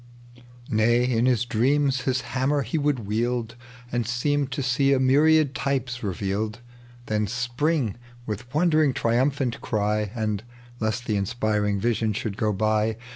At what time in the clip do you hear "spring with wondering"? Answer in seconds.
7.27-8.95